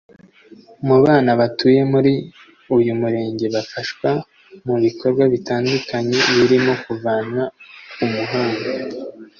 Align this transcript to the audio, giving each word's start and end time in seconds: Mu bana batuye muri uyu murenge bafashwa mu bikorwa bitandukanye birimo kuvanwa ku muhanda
Mu 0.87 0.95
bana 1.03 1.31
batuye 1.39 1.81
muri 1.91 2.11
uyu 2.77 2.91
murenge 2.99 3.45
bafashwa 3.55 4.09
mu 4.65 4.75
bikorwa 4.83 5.23
bitandukanye 5.33 6.17
birimo 6.37 6.73
kuvanwa 6.83 7.43
ku 7.93 8.03
muhanda 8.13 8.69